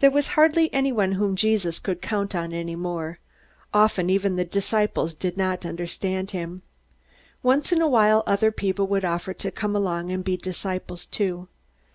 [0.00, 3.18] There was hardly anyone whom Jesus could count on any more.
[3.74, 6.62] Often even the disciples did not understand him.
[7.42, 11.48] Once in a while other people would offer to come along and be disciples too.